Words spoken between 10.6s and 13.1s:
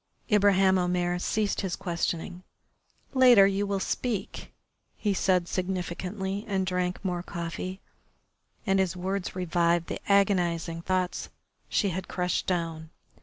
thoughts she had crushed down.